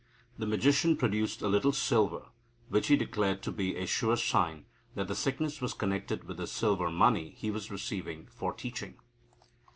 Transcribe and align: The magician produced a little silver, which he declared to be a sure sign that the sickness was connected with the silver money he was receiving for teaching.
The 0.35 0.47
magician 0.47 0.97
produced 0.97 1.43
a 1.43 1.47
little 1.47 1.71
silver, 1.73 2.29
which 2.69 2.87
he 2.87 2.95
declared 2.95 3.43
to 3.43 3.51
be 3.51 3.75
a 3.75 3.85
sure 3.85 4.17
sign 4.17 4.65
that 4.95 5.07
the 5.07 5.13
sickness 5.13 5.61
was 5.61 5.75
connected 5.75 6.23
with 6.23 6.37
the 6.37 6.47
silver 6.47 6.89
money 6.89 7.35
he 7.37 7.51
was 7.51 7.69
receiving 7.69 8.25
for 8.25 8.51
teaching. 8.51 8.97